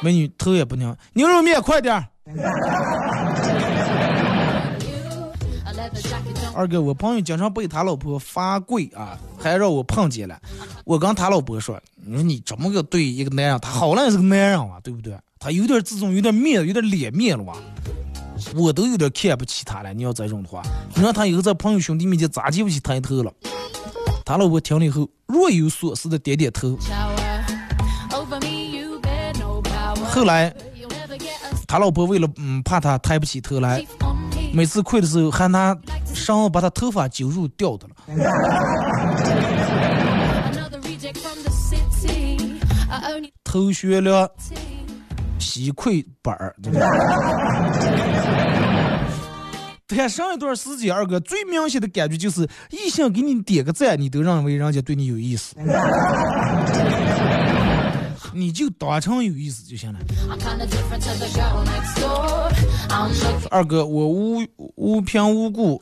[0.03, 2.07] 美女头也不扭：“牛肉面快点儿。”
[6.55, 10.39] 二哥，我朋友经常被他老婆罚跪啊，还让我碰见了。
[10.85, 17.55] 我跟他老婆说：“你说你这么个对一个男人，他好赖是个男人啊，对不对？”他有点自尊，有点面，有点脸面了吧？
[18.55, 19.93] 我都有点看不起他了。
[19.95, 20.63] 你要这种的话，
[20.95, 23.33] 你让他以后在朋友兄弟面前咋记不起抬头了？
[24.25, 26.77] 他老婆听了以后若有所思的点点头。
[30.11, 30.55] 后来，
[31.67, 33.85] 他老婆为了嗯怕他抬不起头来，
[34.53, 35.77] 每次跪的时候喊他
[36.13, 37.95] 拿绳把他头发揪住掉的了。
[43.43, 44.31] 头学了。
[45.39, 46.55] 洗溃板儿，
[49.87, 55.55] 对上一段时间，二哥最明显的感觉就是，异性给你点个赞，你都认为人家对你有意思，
[58.35, 59.99] 你就当成有意思就行了。
[63.51, 64.43] 二哥，我无
[64.77, 65.81] 无凭无故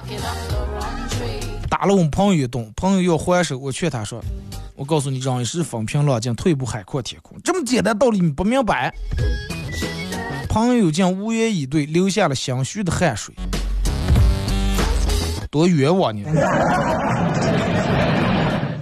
[1.68, 4.20] 打了我们朋友一顿，朋友要还手，我劝他说。
[4.74, 7.38] 我告诉你，人一时风平浪静，退一步海阔天空。
[7.44, 8.92] 这么简单道理你不明白？
[10.48, 13.34] 朋友竟无言以对，流下了心虚的汗水。
[15.51, 16.24] 多冤枉你！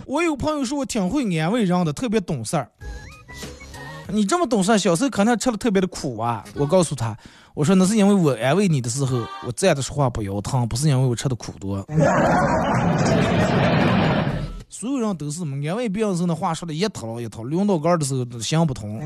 [0.06, 2.70] 我有朋友说我挺会安慰人的，特别懂事儿。
[4.10, 6.42] 你这么懂事，小时候肯定吃了特别的苦啊！
[6.54, 7.16] 我告诉他，
[7.52, 11.84] 我说那是因为我安慰你的时候，我站着说话不腰疼，不是因为我吃的苦多。
[14.70, 18.98] 所有人都是嘛，安慰别人时候那话说的一套一套，轮到杆的时候都想不通。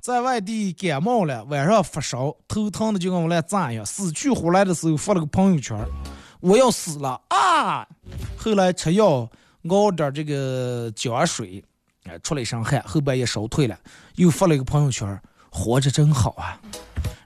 [0.00, 5.76] 在外地感冒了，晚上发烧，头疼的就跟我来咋样，死去活来的时候发了个朋友圈，
[6.40, 7.86] 我要死了啊！
[8.38, 9.28] 后来吃药
[9.68, 11.62] 熬点这个姜水，
[12.08, 13.76] 哎，出了一身汗，后半夜烧退了，
[14.14, 16.60] 又发了一个朋友圈，活着真好啊！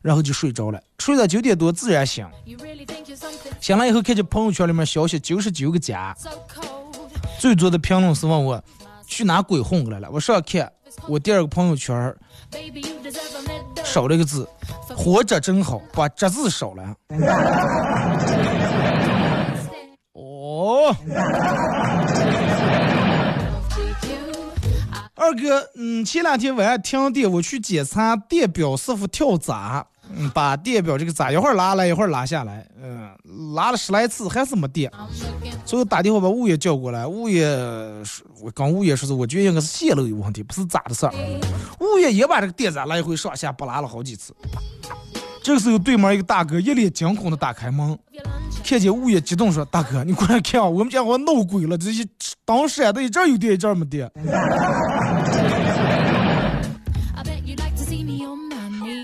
[0.02, 2.26] 然后就睡着了，睡到九点多自然醒。
[3.60, 6.16] 醒了以后看见朋友圈里面消息九十九个加，
[7.38, 8.62] 最多的评论是问我
[9.06, 10.08] 去哪鬼混过来了。
[10.10, 10.72] 我上看
[11.06, 12.16] 我第二个朋友圈
[13.84, 14.48] 少了一个字，
[14.96, 16.94] 活着真好，把“这”字少了。
[20.14, 20.94] 哦，
[25.20, 29.86] 二哥，嗯，前两天晚上停电，我去检查电表是否跳闸。
[30.12, 33.10] 嗯，把电表这个闸一会儿拉来一会儿拉下来，嗯，
[33.54, 34.90] 拉了十来次还是没电，
[35.64, 37.06] 所以打电话把物业叫过来。
[37.06, 37.44] 物业
[38.02, 41.12] 说，我跟物业说是，我觉得应该是线路有问题，不是咋的事儿。
[41.80, 44.34] 物业也把这个电闸来回上下拨拉了好几次。
[45.42, 47.98] 这个时候，对面一个大哥一脸惊恐的打开门，
[48.62, 52.06] 看见物业激动说：“大哥，你过来看，我们家好像闹鬼了，这些
[52.44, 54.10] 当闪的，一阵有电，一阵没电。”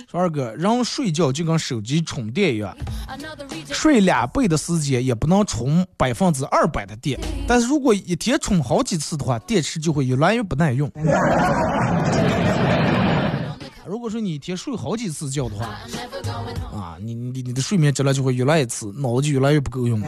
[0.09, 2.76] 说二哥，人睡觉就跟手机充电一样，
[3.72, 7.18] 睡两倍的时间也不能充百分之二百的电。
[7.49, 10.89] 但是如果一天充好几次的话，电池就会越来越不耐用。
[13.89, 15.66] 如果说你一天睡好几次觉的话，
[16.76, 20.01] 啊，你你你的睡眠质量就会越来越次，脑子就越来越不够用。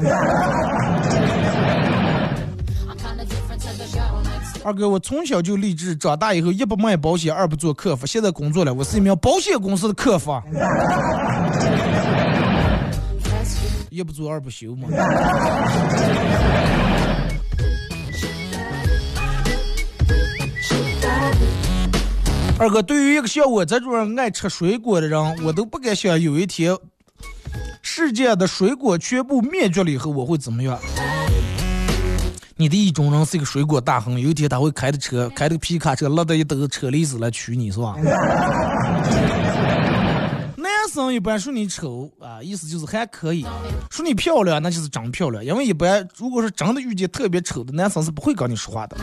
[4.64, 8.04] 二哥，我从小就立志，长大以后一不卖保险，二不做客服。
[8.04, 10.32] 现在工作了，我是一名保险公司的客服。
[13.90, 14.88] 一不做二不休嘛。
[22.60, 26.76] 二哥，对于一个像我这种爱吃水果的人，我都不敢想有一天
[27.82, 30.76] 世界的水果全部灭绝了以后我会怎么样。
[32.56, 37.94] 你的意中人是一个水果大亨，有一天他会开着车，开着皮卡车，拉着一兜车厘子来娶你，是吧？
[40.56, 43.44] 男生一般说你丑啊，意思就是还可以；
[43.88, 45.44] 说你漂亮，那就是真漂亮。
[45.44, 48.96] 因为一般如果是真的遇见特别丑的男生，是不会跟你说话的。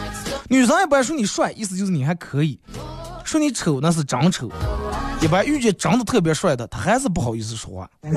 [0.49, 2.59] 女生一般说你帅，意思就是你还可以；
[3.25, 4.49] 说你丑，那是真丑。
[5.21, 7.89] 一般遇见长得特别帅的，他还是不好意思说话。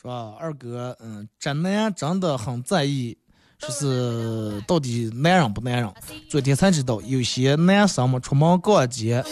[0.00, 3.16] 是吧，二哥，嗯，真男真的很在意，
[3.58, 5.90] 说是到底男人不男人。
[6.28, 9.24] 昨天才知道，有些男生嘛，出门逛街，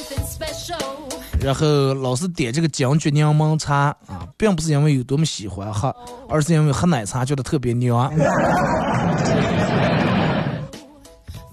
[1.40, 5.94] 然后老是点这个金桔柠檬茶啊，并不是因为有多么喜欢喝，
[6.28, 8.12] 而是因为喝奶茶觉得特别娘。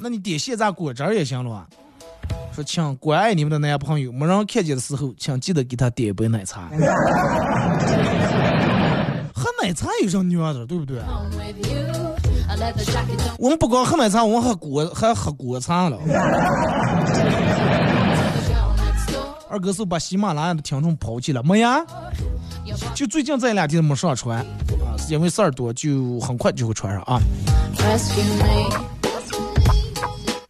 [0.02, 1.68] 那你点现榨果汁也行了。
[2.54, 6.70] 说，请关爱你们的男朋友，没人看见的时候，请记得给他点一杯奶茶。
[9.34, 11.02] 喝奶茶有啥娘的，对不对？
[13.38, 15.98] 我们不光喝奶茶，我们喝果还喝果茶了。
[19.50, 21.84] 二哥是把喜马拉雅的听众抛弃了没呀？
[22.94, 24.46] 就最近这两天没上传啊，
[25.10, 27.20] 因为事儿多，就很快就会传上啊。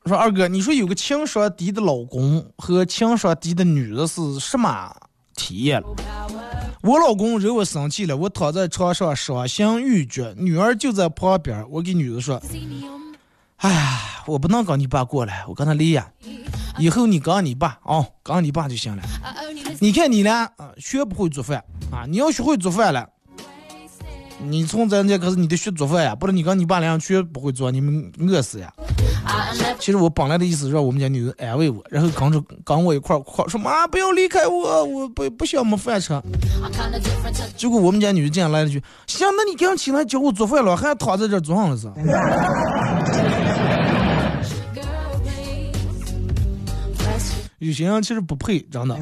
[0.09, 4.91] 说二哥，你说有个情商低的老公和情商低的女的是什么
[5.35, 5.83] 体验？
[6.81, 11.63] 我老公惹我生气了，我躺在床上伤心欲绝，女儿就在旁边。
[11.69, 12.41] 我给女儿说
[13.57, 16.11] ：“哎呀，我不能跟你爸过来，我跟他离呀。
[16.79, 19.03] 以后你跟你爸哦，跟你爸就行了。
[19.79, 23.07] 你看你俩啊，学不会做饭啊，你要学会做饭了。”
[24.41, 28.73] 你从咱家可是，你得学做饭呀，不然你跟你爸俩全不会做，你们饿死呀。
[29.79, 36.13] 其实我本来的意思是让我们家女人安慰我，然后跟着跟我一块儿说妈不要离开我，我不不想没饭吃。
[37.57, 41.87] 结果我们家女人竟然来了句：行，那你赶紧起来教我做饭了，还躺在这做上了是？
[47.59, 48.95] 有些人其实不配，真的。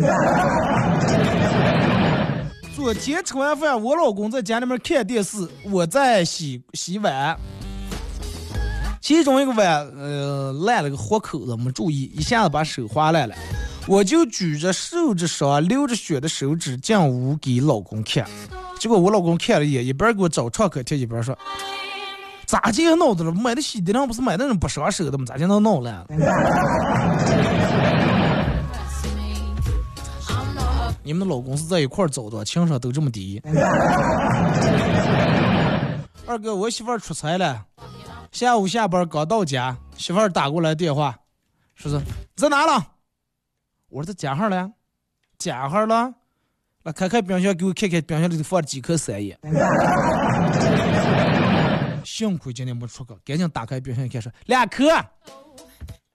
[2.88, 7.38] 昨天吃完饭，我老公在家里面看电视，我在洗洗碗。
[9.02, 13.36] 其中一个碗，呃，烂了个活口子，没注意，一下子把手划烂了。
[13.88, 18.26] 我就举着受着伤、流着血的手指进屋给老公看。
[18.80, 21.38] 结果我老公看了一眼，一边给我找创可贴，一边说
[22.48, 23.34] ：“咋这样闹的了？
[23.34, 25.26] 买的洗涤灵不是买那种不伤手的吗？
[25.28, 26.06] 咋就能闹烂了？”
[31.08, 33.42] 你们的老公是在一块走的，情商都这么低。
[36.28, 37.66] 二哥，我媳妇儿出差了，
[38.30, 41.18] 下午下班刚到家，媳妇儿打过来电话，
[41.76, 41.98] 说是
[42.36, 42.86] 在哪了？
[43.88, 44.70] 我说在家上了，
[45.40, 46.14] 家上了。
[46.84, 49.40] 来开开冰箱，给我看看冰箱里头放了几颗三叶。
[52.04, 54.84] 幸亏今天没出去，赶紧打开冰箱一看，说两颗。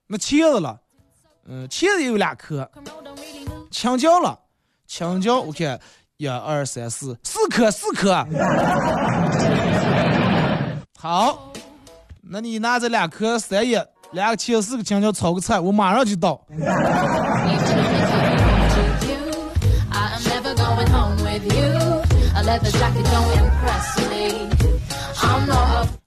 [0.05, 0.79] 那茄子了，
[1.47, 2.69] 嗯，茄子也有两颗，
[3.71, 4.39] 青椒了。
[4.87, 5.79] 青椒，我看
[6.17, 8.25] 一二三四四颗，四颗。
[10.97, 11.51] 好，
[12.21, 16.45] 那你拿着两颗三叶，两个切四个青椒炒个菜，我马上就到。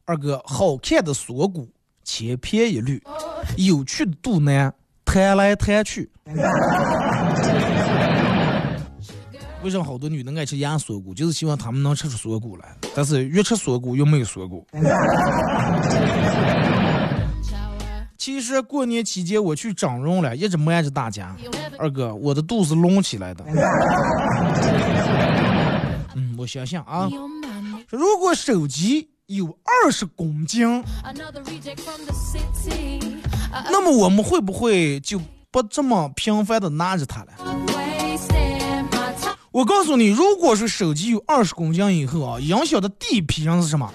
[0.04, 1.68] 二哥，好看的锁骨
[2.04, 3.02] 千篇一律，
[3.56, 4.72] 有趣的肚腩
[5.04, 6.08] 弹来弹去。
[9.66, 11.12] 为什么好多女的爱吃鸭锁骨？
[11.12, 12.76] 就是希望她们能吃出锁骨来。
[12.94, 14.64] 但是越吃锁骨越没有锁骨。
[18.16, 21.36] 其实过年期间我去整容了，一直瞒着大家。
[21.80, 23.44] 二哥，我的肚子隆起来的。
[26.14, 27.10] 嗯，我想想啊，
[27.90, 30.84] 如果手机有二十公斤，
[33.68, 37.32] 那么我们会不会就不这么频繁的拿着它了？
[39.56, 43.90] 我告诉你，如果是手机有二十公斤以后啊，影响的第一批人是什么？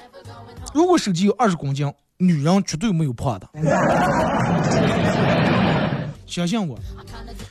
[0.74, 3.47] 如果手机有二十公斤，女人绝对没有胖的。
[6.26, 6.76] 相信我，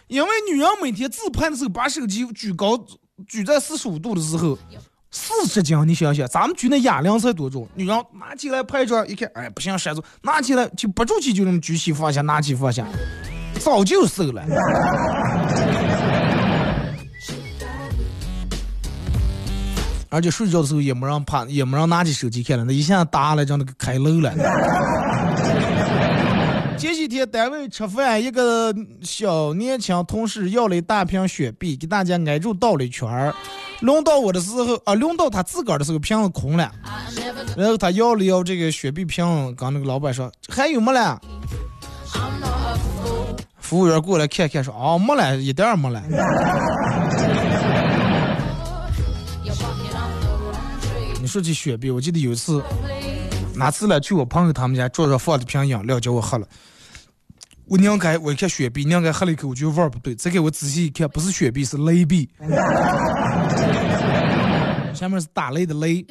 [0.08, 2.76] 因为女人每天自拍的时候，把手机举高
[3.28, 4.58] 举在四十五度的时候，
[5.12, 7.68] 四十斤，你想想，咱们举那哑铃才多重？
[7.76, 12.84] 女人拿起来拍照，一看，哎，不行，闪住，拿起来就不住气，就那么举起放下，拿起放下，
[13.60, 14.44] 早就瘦了。
[20.10, 24.30] 而且睡觉的时候也没让怕，也没让拿起手机看了，那一下打了，叫那个开漏了。
[26.76, 33.34] 前几天单位吃饭，一个小年轻同事要了一大瓶雪碧，给大家挨住倒了一圈儿。
[33.80, 36.72] 轮到我的时候，啊，轮到他自个儿的时候，瓶子空了。
[37.56, 41.20] 然后他要了要这个雪碧瓶，跟那个老板说：“还有没了？”
[43.58, 46.02] 服务员过来看看，说：“哦，没了，一点儿没了。”
[51.30, 52.60] 说起雪碧，我记得有一次，
[53.54, 54.00] 哪次了？
[54.00, 56.46] 去我朋友他们家，桌上放了瓶饮料，叫我喝了。
[57.66, 60.12] 我拧开，我一看雪碧，拧开喝了一口，我觉得味儿不对。
[60.12, 62.28] 再给我仔细一看，不是雪碧，是雷碧。
[64.92, 66.04] 下面是打雷的雷，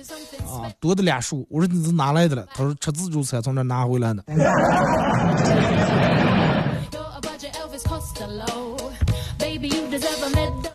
[0.48, 1.46] 啊，多的俩数。
[1.50, 2.48] 我说你是哪来的了？
[2.54, 4.24] 他说吃自助餐从这拿回来的。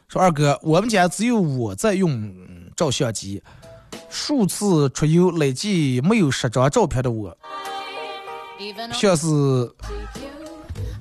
[0.07, 2.31] 说二哥，我们家只有我在用
[2.77, 3.43] 照相机。
[4.15, 7.37] 数次出游累计没有十张照片的我，
[8.93, 9.27] 像是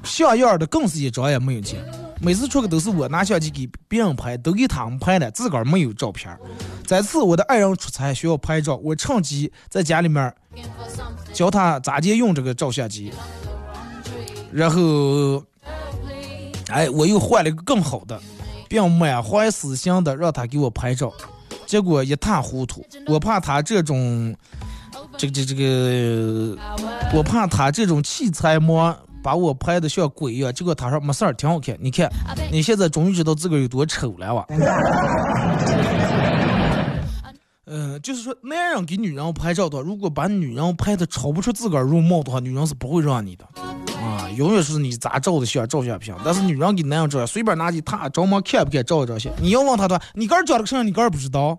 [0.04, 1.80] 像样的更是一张也没有见。
[2.20, 6.36] 每次出去都是我拿相机给别人拍，都给他们拍了，自个儿没有照片。
[6.88, 10.34] 这次我的爱人出差需要拍照，我趁机在家里面
[11.34, 13.14] 教他咋接用这个照相机，
[14.52, 15.44] 然后，
[16.70, 18.20] 哎，我又换了一个更好的，
[18.68, 21.14] 并满怀私心的让他给我拍照。
[21.74, 24.32] 结果一塌糊涂，我怕他这种，
[25.18, 26.56] 这个这这个，
[27.16, 30.54] 我怕他这种器材模把我拍的像鬼一样。
[30.54, 31.76] 结果他说没事儿，挺好看。
[31.80, 32.08] 你看，
[32.52, 34.46] 你现在终于知道自个儿有多丑了哇！
[37.66, 43.48] 嗯， 就是说男人给女人拍照的话，如果把女人拍的超不出自个儿容貌的话，女人是不会让你的。
[44.04, 46.14] 啊，永远是你咋照的相，照相不行。
[46.26, 49.32] 但是女人给男人照，随便拿起他着忙看不看照一照相。
[49.42, 51.58] 你要问他的话，你个人长得什么样，你个人不知道。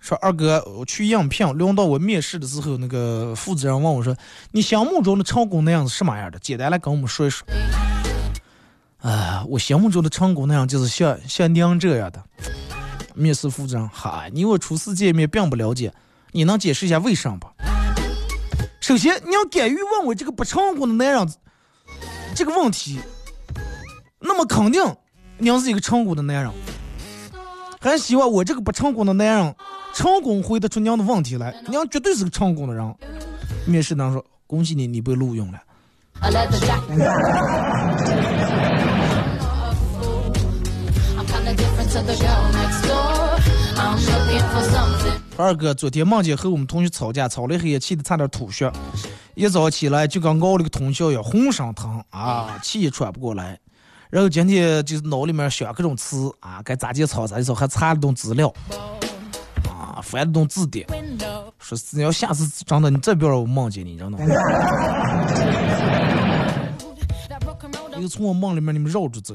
[0.00, 4.14] 说二哥，我去应聘，轮到我面试的时候，那个负责人问我说
[4.52, 6.38] ：“你心目中的成功那样是什么样的？
[6.38, 7.46] 简单来跟我们说一说。”
[9.00, 12.22] 啊，我心目中的成功那样就是像像您这样的。
[13.14, 15.92] 面试负责人，哈，你我初次见面并不了解，
[16.32, 17.38] 你能解释一下为什么？
[18.80, 21.32] 首先，你要敢于问我这个不成功的男人
[22.34, 22.98] 这个问题，
[24.18, 24.82] 那么肯定
[25.38, 26.52] 您是一个成功的男人。
[27.80, 29.54] 还希望我这个不成功的男人
[29.92, 32.94] 成功回答出娘的问题来，娘绝对是个成功的人。
[33.66, 35.60] 面试男说：“恭喜你，你被录用了。”
[45.36, 48.70] 二哥昨天梦见和我们同学吵架，吵了一黑夜，气得差点吐血。
[49.34, 53.58] 一早起来就跟熬了个通宵一样，浑身疼啊，气也喘不过来。
[54.10, 58.52] 然后今天就是脑里面想各种词啊，该咋接吵咋接吵，还查了顿资料
[59.68, 60.86] 啊，翻了顿字典，
[61.58, 64.18] 说只要下次真的你再不要让我梦见你，真的。
[67.98, 69.34] 又从我梦里面你们绕着走。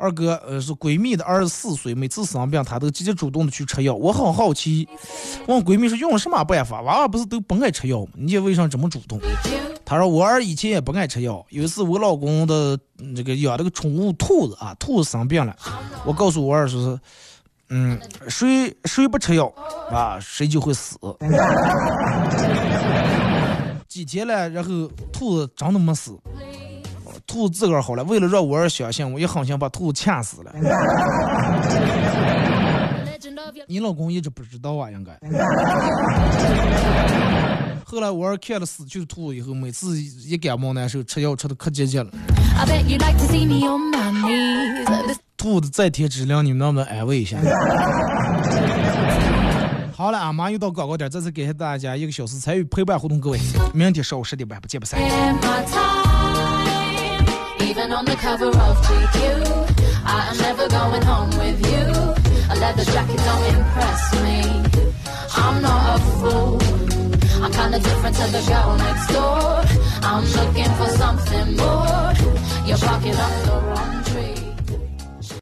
[0.00, 3.94] 二哥，呃，是闺蜜的二十四岁，每次生病，她都积极主动的去吃药。
[3.94, 4.88] 我很好奇，
[5.46, 6.80] 问闺蜜说用什么办法？
[6.80, 8.12] 娃娃不是都不爱吃药吗？
[8.14, 9.20] 你为啥这么主动？
[9.84, 11.44] 她说我儿以前也不爱吃药。
[11.50, 12.78] 有一次我老公的
[13.14, 15.54] 这个养了个宠物兔子啊，兔子生病了，
[16.06, 17.00] 我告诉我儿说是，
[17.68, 19.52] 嗯，谁谁不吃药
[19.90, 20.96] 啊，谁就会死。
[23.86, 26.16] 几天了，然后兔子真的没死。
[27.30, 30.52] 兔子自个儿好了，为了让我儿相信，我也狠心把兔子掐死了。
[33.68, 35.12] 你老公一直不知道啊，应该。
[37.86, 42.06] 后来我儿看了死去的兔子以后，每次一感冒难受，吃药吃的可积极了。
[45.36, 47.38] 兔子再添质量，你们能不能安慰一下？
[49.94, 53.38] 好了，俺妈又到广告点，再次感谢大家一个小时参与陪伴互动，各位，
[53.72, 54.98] 明天上午十点半不见不散。
[57.70, 59.16] even on the cover of GQ.
[60.04, 61.86] I am never going home with you.
[62.52, 64.38] A leather jacket don't impress me.
[65.44, 66.58] I'm not a fool.
[67.42, 69.50] I'm kinda different to the girl next door.
[70.10, 72.12] I'm looking for something more.
[72.66, 73.79] You're fucking up the road.